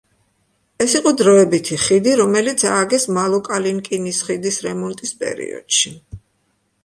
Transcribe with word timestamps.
ეს 0.83 0.93
იყო 0.99 1.11
დროებითი 1.21 1.77
ხიდი, 1.81 2.15
რომელიც 2.21 2.63
ააგეს 2.69 3.05
მალო-კალინკინის 3.19 4.21
ხიდის 4.29 4.59
რემონტის 4.69 5.11
პერიოდში. 5.23 5.93